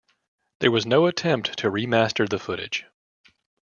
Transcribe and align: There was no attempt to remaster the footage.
There 0.61 0.71
was 0.71 0.87
no 0.87 1.05
attempt 1.05 1.59
to 1.59 1.69
remaster 1.69 2.27
the 2.27 2.39
footage. 2.39 2.87